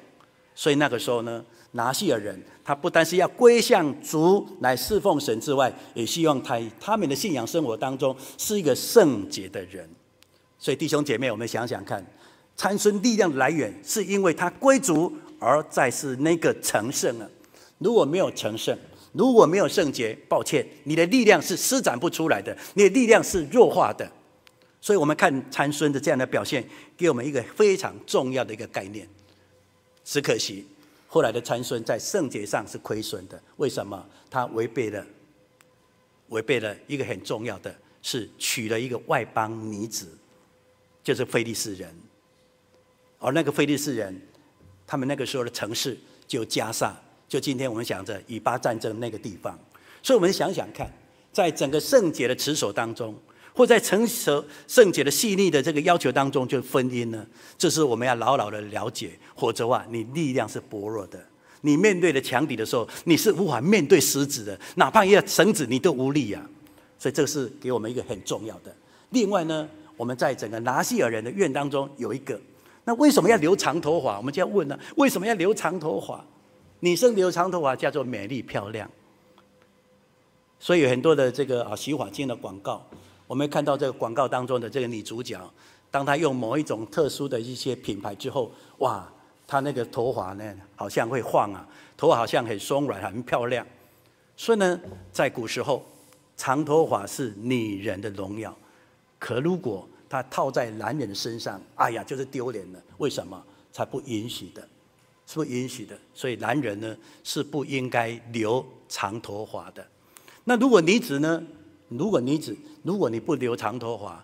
[0.55, 9.87] 所以那个时候呢，拿西尔人他不单是要归向主来侍奉神之外，也希望他他们的信仰生活当中是一个圣洁的人。
[10.57, 12.03] 所以弟兄姐妹，我们想想看，
[12.55, 17.29] 参孙力量的来源是因为他归主，而再是那个成圣了。
[17.77, 18.75] 如果没有成圣，
[19.13, 24.11] 如果没有圣洁，抱歉，你的力量是施展不出来的，你的力量是弱化的。
[24.81, 26.61] 所以，我们看参孙的这样的表现，
[26.97, 29.07] 给我们一个非常重要的一个概念。
[30.03, 30.67] 只可惜，
[31.07, 33.41] 后来的参孙在圣洁上是亏损的。
[33.57, 34.05] 为什么？
[34.29, 35.05] 他违背了，
[36.29, 40.07] 违背了一个很重要的，是娶了一个外邦女子，
[41.03, 41.89] 就是菲利士人。
[43.19, 44.19] 而那个菲利士人，
[44.85, 45.97] 他们那个时候的城市
[46.27, 46.99] 就加萨。
[47.33, 49.57] 就今天我们想着以巴战争那个地方，
[50.03, 50.87] 所以我们想想看，
[51.31, 53.11] 在整个圣洁的持守当中，
[53.55, 57.25] 或在成熟圣洁的细腻的这个要求当中，就婚姻呢，
[57.57, 61.19] 这是我们要牢牢的了解，否则话你力量是薄弱的，
[61.61, 66.49] 你面对的强敌的时候，你是无法面对实质的，哪怕一个绳子你都无力、啊。
[66.99, 68.71] 所以这是给我们一个很重要的。
[69.09, 69.67] 另外呢，
[69.97, 72.39] 我们在整个拿细耳人的院当中有一个，
[72.85, 74.17] 那为什么要留长头发？
[74.17, 76.23] 我们就要问呢，为什么要留长头发？
[76.83, 78.91] 女生留长头发叫做美丽漂亮，
[80.59, 82.85] 所以有很多的这个啊洗发精的广告，
[83.25, 85.39] 我们看到这个广告当中的这个女主角，
[85.89, 89.09] 当她用某一种特殊的一些品牌之后，哇，
[89.47, 91.65] 她那个头发呢好像会晃啊，
[91.95, 93.65] 头发好像很松软，很漂亮。
[94.35, 94.77] 所以呢，
[95.13, 95.85] 在古时候，
[96.35, 98.53] 长头发是女人的荣耀，
[99.17, 102.83] 可如果她套在男人的身上，哎呀，就是丢脸了。
[102.97, 103.41] 为什么？
[103.71, 104.67] 才不允许的。
[105.25, 109.85] 是不允许的，所以男人呢是不应该留长头发的。
[110.43, 111.41] 那如果女子呢？
[111.89, 114.23] 如果女子，如果你不留长头发，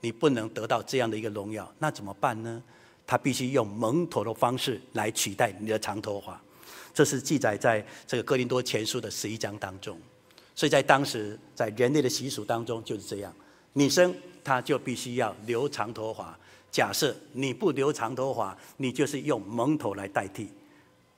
[0.00, 2.62] 你不能得到这样的一个荣耀，那怎么办呢？
[3.04, 6.40] 他必须用蒙头的方式来取代你的长头发。
[6.94, 9.98] 这是记载在这个哥林多前书的十一章当中。
[10.54, 13.34] 所以在当时，在人类的习俗当中就是这样，
[13.72, 16.38] 女生她就必须要留长头发。
[16.70, 20.48] 假设你不留长头发，你就是用蒙头来代替。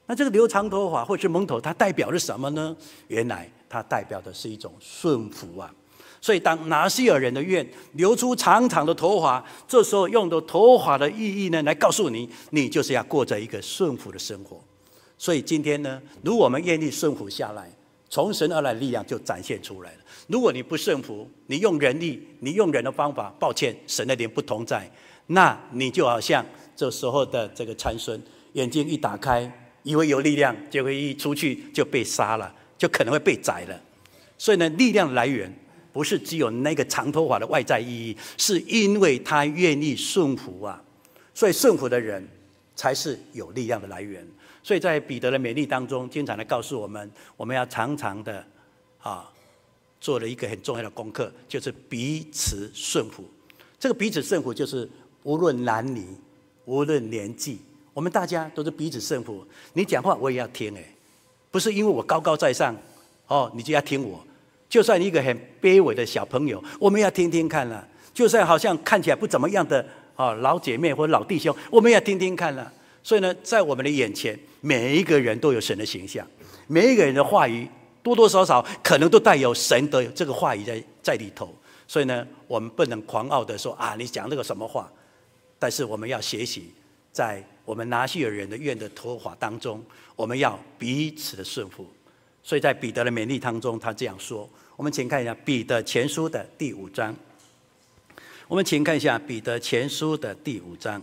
[0.06, 2.76] 那这个留长头发或是蒙头，它代表的是什么呢？
[3.08, 5.72] 原来它代表的是一种顺服啊。
[6.20, 14.62] 所以当拿西尔人的愿留出长长的头发，这时候用的头发的意义呢，来告诉你，你就是要过着一个顺服的生活。
[15.18, 17.70] 所以今天呢，如果我们愿意顺服下来，
[18.08, 19.98] 从神而来力量就展现出来了。
[20.28, 24.90] 如果你不顺服，你用人力，你用人的方法，抱歉，神的灵不同在。
[25.28, 28.20] 那你就好像这时候的这个参孙，
[28.54, 29.50] 眼睛一打开，
[29.82, 33.80] 以为有力量，结果一出去就被杀了，就可能会被宰了。
[34.36, 35.50] 所以呢，力量来源
[35.92, 40.82] 不是只有那个长头发的外在意义，是因为他愿意顺服啊。
[41.32, 42.26] 所以顺服的人
[42.74, 44.26] 才是有力量的来源。
[44.62, 48.44] 所以在彼得的勉励当中，经常的告诉我们，我们要常常的
[48.98, 49.30] 啊，
[50.00, 53.24] 做了一个很重要的功课，就是彼此顺服。
[53.78, 54.90] 这个彼此顺服就是。
[55.22, 56.06] 无论男女，
[56.64, 57.58] 无论年纪，
[57.94, 59.46] 我们大家都是彼此圣父。
[59.72, 60.84] 你讲话我也要听，哎，
[61.50, 62.76] 不是因为我高高在上，
[63.26, 64.20] 哦，你就要听我。
[64.68, 67.86] 就算一个很卑微的小朋友，我们要听听看了。
[68.14, 72.72] 就算好像看起来不怎么样的哦老姐妹或老弟兄，我们要听听看了。
[73.02, 76.26] 所以呢，在我们的眼前，每一个人都有神的形象，
[76.66, 77.68] 每一个人的话语
[78.02, 81.54] 多多少少可能都带有神的这个话语在在里头。
[81.86, 84.90] 所以呢，我们不能狂傲的说啊，你讲那个什么话？
[85.62, 86.72] 但是我们要学习，
[87.12, 89.80] 在我们拿细耳人的愿的托法当中，
[90.16, 91.86] 我们要彼此的顺服。
[92.42, 97.14] 所以在彼得的勉励当中，他这样说：我们请看一下彼得前书的第五章。
[98.48, 101.00] 我们请看一下彼得前书的第五章。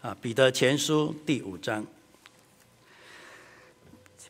[0.00, 1.84] 啊，彼得前书第五章，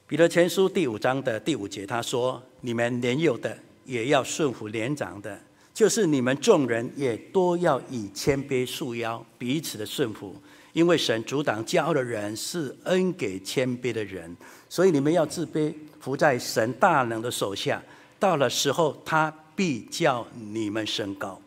[0.08, 5.40] 彼得前书第五章的第五节，他说：你们年幼的也要顺服年长的。
[5.74, 10.32] 就是你们众人也都要以谦卑束腰，彼此的顺服，
[10.72, 14.34] 因为神阻挡骄傲的人，是恩给谦卑的人。
[14.68, 17.82] 所以你们要自卑，服在神大能的手下。
[18.20, 21.40] 到了时候，他必叫你们升高。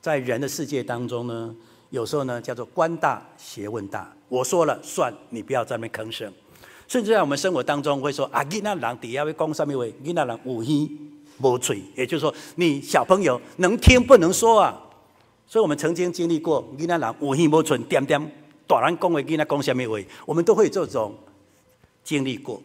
[0.00, 1.52] 在人的世界当中呢，
[1.90, 6.32] 有时候呢叫做官大学问大，我说了算，你不要在那边吭声。
[6.86, 9.84] 甚至在我们生活当中会说啊，囡仔人底下会讲什么话？
[10.04, 10.88] 囡仔人有耳。
[11.38, 14.82] 无嘴，也就是说，你小朋友能听不能说啊。
[15.46, 18.20] 所以我们曾经经历过，囡仔人无耳无嘴，点点
[18.66, 21.14] 大人讲话，囡仔讲什么话，我们都会有这种
[22.02, 22.60] 经历过。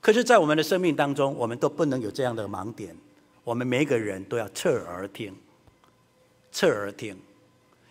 [0.00, 2.96] 可是，在我们的生命当中，我们都不能有这样的盲点。
[3.42, 5.34] 我们每个人都要侧耳听，
[6.52, 7.16] 侧耳听，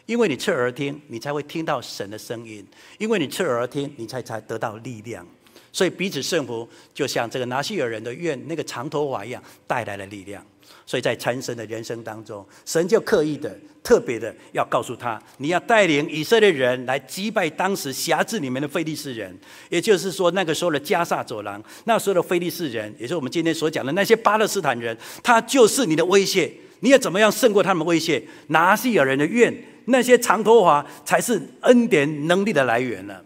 [0.06, 2.64] 因为你侧耳听，你才会听到神的声音；
[2.98, 5.26] 因为你侧耳听，你才才得到力量。
[5.72, 10.44] 所以彼此顺服，就像这个拿细耳人的愿那个长头发一样，带来了力量。
[10.86, 19.38] 所以在参神的人生当中，神就刻意的、特别的要告诉他：你要带领以色列人来击败当时辖制你们的非利士人。
[19.70, 26.52] 也就是说，那个时候的迦萨走廊，那时候的非利士人，也就是我们今天所讲的那些巴勒斯坦人，他就是你的威胁。
[26.80, 28.24] 你要怎么样胜过他们威胁？
[28.48, 29.56] 拿细耳人的愿，
[29.86, 33.22] 那些长头发才是恩典能力的来源呢。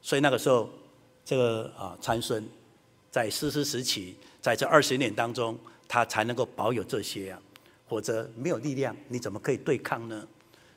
[0.00, 0.70] 所以那个时候，
[1.32, 2.46] 这个啊参孙
[3.10, 5.58] 在士师时期，在这二十年当中。
[5.88, 7.38] 他才能够保有这些啊，
[7.86, 10.26] 否则没有力量，你怎么可以对抗呢？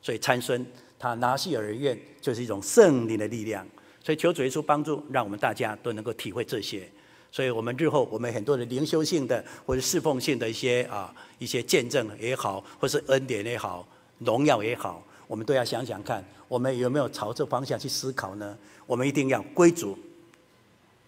[0.01, 0.65] 所以参孙
[0.99, 3.65] 他拿细耳愿就是一种圣灵的力量。
[4.03, 6.85] 所以求主耶稣帮助，让我们大家都能够体会这些。
[7.31, 13.87] 所以我们日后我们很多的灵修性的或者侍奉性的一些啊一些见证也好，或是恩典也好，
[14.19, 18.57] 荣耀也好，我们都要想想看，我们有没有朝这方向去思考呢？
[18.85, 19.97] 我们一定要归主，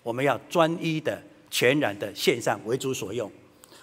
[0.08, 3.30] 我们要专一的、全然的献上为主所用。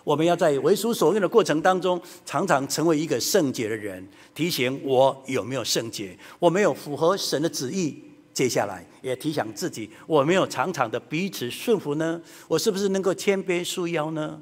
[0.03, 4.03] 我们要在为主所用的过程当中，常常成为一个圣洁的人，
[4.35, 8.03] 提醒我有没有圣洁，我没有符合神的旨意。
[8.33, 12.19] 接下来也提醒自己，我没有常常的彼此顺服呢？
[12.49, 14.41] 我是不是能够谦卑束腰呢？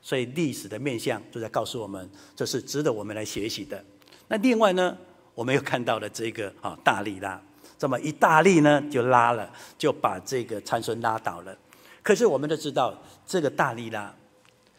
[0.00, 3.84] 所以历史的面向就在告诉我们，这是值得我们来学习的。
[4.28, 4.96] 那另外呢，
[5.34, 7.42] 我们又看到了这个啊大利拉，
[7.84, 11.54] 这么一大力呢就拉了，就把这个参孙拉倒了。
[12.02, 14.10] 可是我们都知道，这个大力拉。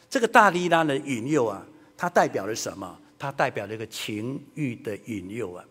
[0.10, 1.64] 这个大力拉的引诱啊，
[1.96, 2.98] 它代表了什么？
[3.20, 5.64] 它代表了一个情欲的引诱啊。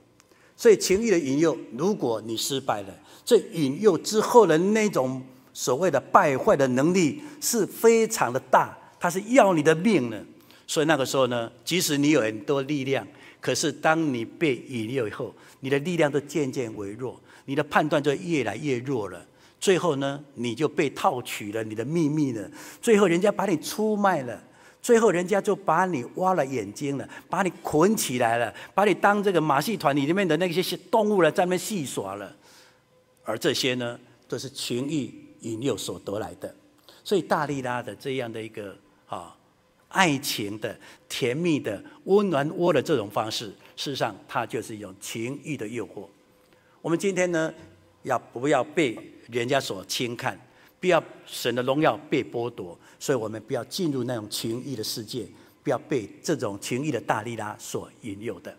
[0.57, 5.20] 所以情欲的引诱，如果你失败了，这引诱之后的那种
[5.53, 10.24] 所谓的败坏的能力是非常的大，它是要你的命呢。
[10.68, 13.05] 所以那个时候呢，即使你有很多力量，
[13.41, 19.26] 可是当你被引诱以后，你的力量都渐渐微弱，你的判断就越来越弱了。
[19.61, 22.51] 最后呢，你就被套取了你的秘密了。
[22.82, 24.42] 最后人家把你出卖了，
[24.82, 32.36] 最后人家就把你挖了眼睛了，把你捆起来了，把你当这个马戏团里面的那些动物了，在那边戏耍了。
[33.24, 36.55] 而这些呢，都是情欲引诱所得来的。
[37.03, 38.76] 所以大利拉的这样的一个
[39.07, 39.34] 啊，
[39.88, 40.78] 爱情的
[41.09, 46.07] 甜蜜的温暖窝的这种方式，事实上它就是一种情欲的诱惑。
[46.85, 47.51] 我们今天呢，
[48.03, 48.95] 要不要被
[49.30, 50.39] 人家所轻看，
[50.78, 55.26] 不要神的荣耀被剥夺，所以我们不要进入那种情欲的世界，
[55.62, 58.55] 不要被这种情欲的大力拉所引诱的。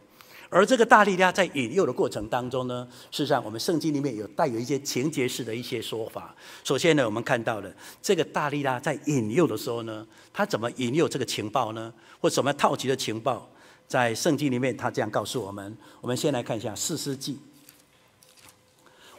[0.49, 6.35] 而这个大力拉在引诱的过程当中呢，事实上我们圣经里面有带有一些情节式的一些说法。
[6.63, 7.71] 首先呢，我们看到了
[8.01, 10.03] 这个大力拉在引诱的时候呢，
[10.33, 11.93] 他怎么引诱这个情报呢？
[12.19, 13.47] 或怎么套取的情报？
[13.87, 15.77] 在圣经里面，他这样告诉我们。
[16.01, 17.37] 我们先来看一下士师记。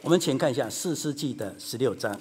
[0.01, 2.19] 我们请看一下四世纪的十六章。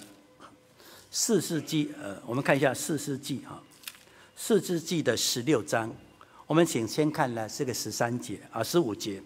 [1.10, 3.62] 四世纪，呃，我们看一下四世纪哈，
[4.34, 5.92] 四世纪的十六章。
[6.46, 9.22] 我们请先看呢，这个十三节啊，十五节。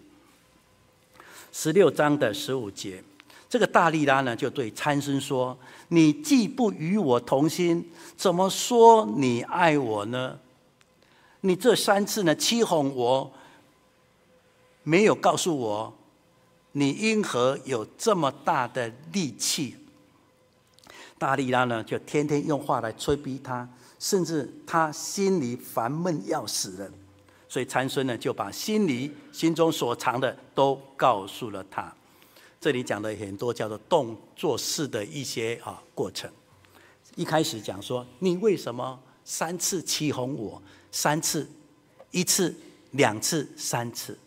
[1.53, 3.01] 十六章的十五节，
[3.49, 10.37] 这个大利拉呢，就对参孙说：“你既不与我同心，怎么说你爱我呢？
[11.39, 13.31] 你这三次呢，欺哄我，
[14.83, 15.93] 没有告诉我。”
[16.73, 19.75] 你因何有这么大的力气？
[21.17, 23.69] 大力拉呢，就天天用话来催逼他，
[23.99, 26.91] 甚至他心里烦闷要死了。
[27.47, 31.93] 所以参孙呢，就把心里心中所藏的都告诉了他。
[32.59, 36.31] 这里讲的很多叫做动作式的一些啊过程。
[37.15, 40.61] 一开始讲说，你为什么三次欺哄我？
[40.91, 41.47] 三次，
[42.11, 42.55] 一次、
[42.91, 44.17] 两次、三次。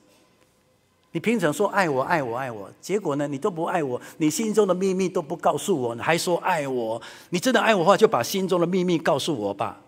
[1.15, 7.01] 你平常说爱我爱我爱我，结果呢，你都不爱我，你心中的秘密都不告诉我，你还说爱我？
[7.31, 9.81] 你真的爱我话，就把心中的秘密告诉我吧。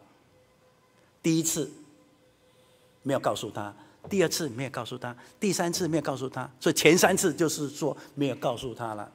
[1.21, 1.69] 第一次
[3.03, 3.75] 没有告诉他，
[4.09, 9.11] 第二次没有告诉他，第三次没有告诉他，所以前三次就是说没有告诉他了。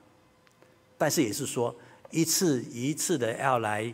[0.98, 1.74] 但是也是说
[2.10, 3.92] 一次一次的要来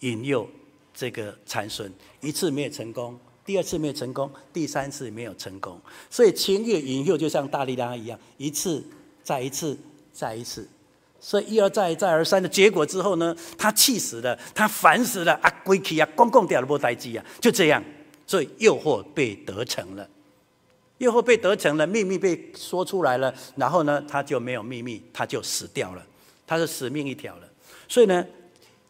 [0.00, 0.46] 引诱
[0.92, 3.18] 这个参孙，一次没有成功。
[3.44, 5.78] 第二次没有成功，第三次没有成功，
[6.08, 8.82] 所以情欲引诱就像大利拉一样，一次
[9.22, 9.76] 再一次
[10.12, 10.66] 再一次，
[11.20, 17.84] 所以一而再再而三的结果之后呢，他气死了，他烦死了啊，归去啊，公公掉了波呆机啊，就这样，
[18.26, 20.08] 所以诱惑被得逞了，
[20.96, 26.02] 诱惑被得逞了，秘密被说出来了，然后呢，他就没有秘密，他就死掉了，
[26.46, 27.48] 他是死命一条了，
[27.88, 28.24] 所以呢，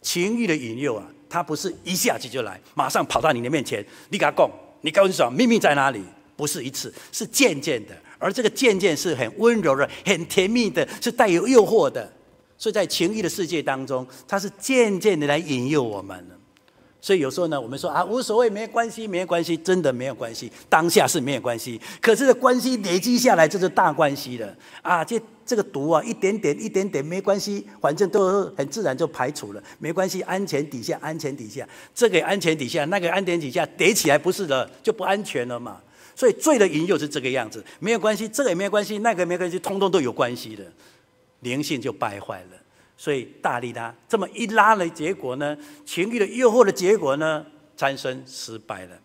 [0.01, 1.11] 情欲的引诱啊。
[1.35, 4.49] 他不是一下子就来，马上跑到你的面前，你给他供，
[4.82, 6.01] 你告诉说秘密在哪里？
[6.37, 12.09] 不是一次，是渐渐的，而这个渐渐是很温柔的、很甜蜜的，是带有诱惑的。
[12.57, 16.24] 所以在情欲的世界当中，它是渐渐的来引诱我们。
[17.01, 20.51] 所以有时候呢，我们说啊，无所谓，没关系，没关系，真的没有关系。
[20.68, 25.05] 当下是没有关系，可是关系累积下来，这是大关系了啊！
[25.05, 30.22] 这这个毒啊，一点点，一点点，没关系，反正都很自然就排除了，没关系。
[30.22, 35.80] 安全底下，安全底下，这个安全底下，那个安全底下，叠起来不是的，就不安全了嘛。
[36.16, 40.64] 所以罪的引诱是这个样子，没有关系，这个也没有关系，那个也没关系，通通都有关系的，
[41.40, 42.57] 灵性就败坏了。
[42.97, 47.45] 所以大力拉这么一拉的结果呢，情欲的诱惑的结果呢，
[47.76, 48.97] 产生失败了。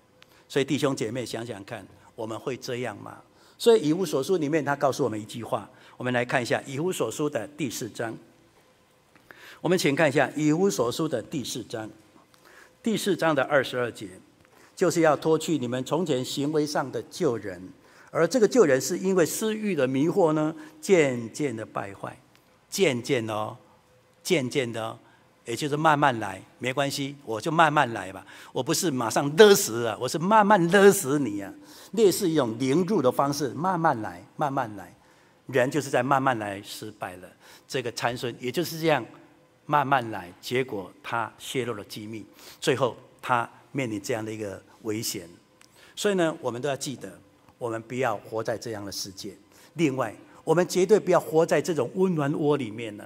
[0.48, 1.86] 所以弟兄姐妹想想看，
[2.16, 3.18] 我们会这样吗？
[3.58, 5.70] 所以以物所书里面他告诉我们一句话，
[6.00, 8.18] 我们来看一下以弗所书的第四章。
[9.60, 11.90] 我们请看一下以弗所书的第四章，
[12.82, 14.08] 第四章的二十二节，
[14.74, 17.62] 就是要脱去你们从前行为上的旧人，
[18.12, 22.18] 而这个旧人是因为私欲的迷惑呢，渐渐的败坏，
[22.70, 23.58] 渐渐的哦。
[24.24, 24.98] 渐渐的，哦
[25.44, 28.26] 也就是慢慢来，没关系，我就慢慢来吧。
[28.54, 31.54] 我不是马上勒死啊，我是慢慢勒死你啊。
[31.92, 34.96] 类似一种凌辱的方式，慢慢来，慢慢来。
[35.52, 37.30] 人就是在慢慢来失败了。
[37.68, 39.06] 这个参孙也就是这样
[39.66, 42.26] 慢慢来，结果他泄露了机密，
[42.60, 45.28] 最后他面临这样的一个危险。
[45.96, 47.20] 所以呢，我们都要记得，
[47.58, 49.36] 我们不要活在这样的世界。
[49.74, 53.06] 另外，我们绝对不要活在这种温暖窝里面呢。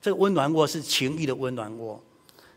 [0.00, 2.00] 这个温暖窝是情欲的温暖窝，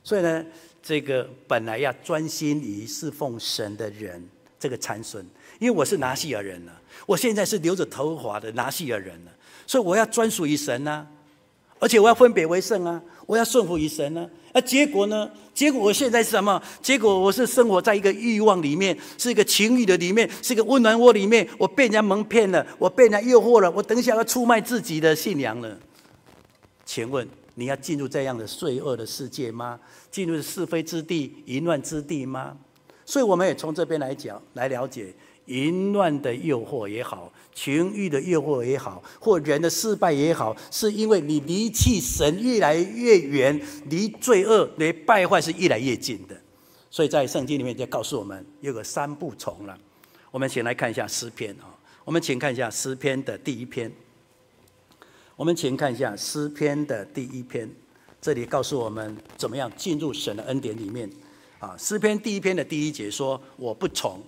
[0.03, 0.45] 所以呢，
[0.81, 4.23] 这个本来要专心于侍奉神的人，
[4.59, 5.25] 这个参孙，
[5.59, 9.31] 因为我是拿细耳人了，我现在是留着头发的拿细耳人了，
[9.67, 11.05] 所以我要专属于神啊，
[11.79, 15.29] 而且我要分别为圣啊，我要顺服于神啊，而结果呢？
[15.53, 16.61] 结果我现在是什么？
[16.81, 25.77] 结果我是生活在一个欲望里面，是一个情欲的里面，是一个温暖窝里面，我被人家蒙骗了，我被人家诱惑了，我等一下要出卖自己的信仰了。
[26.85, 29.77] 请问你要进入这样的罪恶的世界吗？
[30.09, 32.55] 进入是非之地、淫乱之地吗？
[33.05, 35.13] 所以我们也从这边来讲，来了解
[35.49, 46.39] 淫乱的诱惑也好，情欲的诱惑也好，或人的失败也好，是因为你离弃神越来越远，离罪恶、离败坏是越来越近的。
[46.89, 49.77] 所以在圣经里面就告诉我们有个三不从了。
[50.31, 51.67] 我们先来看一下诗篇啊，
[52.05, 53.91] 我们请看一下诗篇的第一篇。
[55.35, 57.69] 我们请看一下诗篇的第一篇，
[58.21, 61.09] 这里告诉我们怎么样进入神的恩典里面。
[61.59, 64.21] 啊，诗篇第一篇的第一节说：“我不从，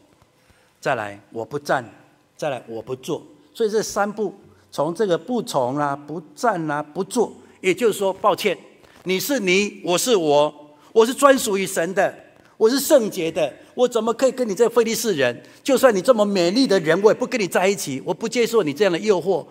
[0.82, 1.88] 再来我不站，
[2.36, 3.24] 再来我不坐。”
[3.54, 4.34] 所以这三步，
[4.72, 8.58] 从这个不从啊、不站啊、不坐，也就是说，抱歉，
[9.04, 10.54] 你是你，我是我，
[10.92, 12.12] 我是专属于神的，
[12.58, 15.44] 我是圣洁的，我怎么可以跟你这个非利士人？
[15.64, 19.46] 就算你这么美丽的人，我也不跟你在一起，我不接受你这样的诱惑。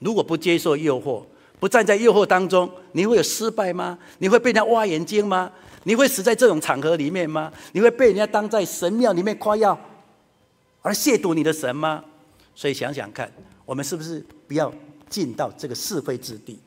[0.00, 1.22] 如果不接受诱惑，
[1.58, 3.98] 不站在诱惑当中，你会有失败吗？
[4.18, 5.50] 你会被人家挖眼睛吗？
[5.84, 7.50] 你会死在这种场合里面吗？
[7.72, 9.78] 你会被人家当在神庙里面夸耀
[10.82, 12.04] 而亵渎你的神吗？
[12.54, 13.30] 所以想想看，
[13.64, 14.72] 我们是不是不要
[15.08, 16.58] 进到这个是非之地？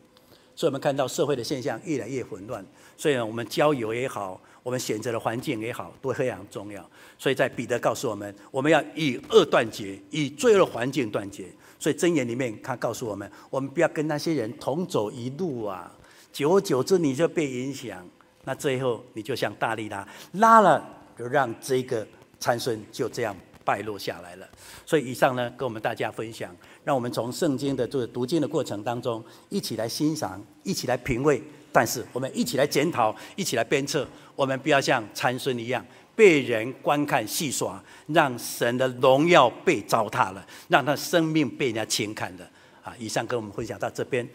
[0.55, 2.63] 所以我们看到社会的现象越来越混乱，
[2.95, 6.87] 所以呢，我们交友也好，我们选择的环境也好，都非常重要。
[7.17, 11.45] 所以在彼得告诉我们，我们要与恶断绝，与罪恶环境断绝。
[11.79, 15.91] 所以箴言里面，他告诉我们，我们不要跟那些人同走一路啊，
[16.31, 18.07] 久而久之你就被影响，
[18.43, 20.85] 那最后你就像大力拉拉了，
[21.17, 22.07] 就让这个
[22.39, 24.47] 参孙就这样败落下来了。
[24.85, 31.41] 所以以上呢，跟我们大家分享，让我们从圣经的这个读经的过程当中，一起来欣赏，一起来品味，
[31.71, 35.85] 但是我们一起来检讨，一起来鞭策，我们不要像参孙一样。
[36.13, 42.47] 被人观看戏耍，让神的荣耀被糟蹋了，让他生命被人家轻看了。
[42.83, 44.27] 啊，以上跟我们分享到这边。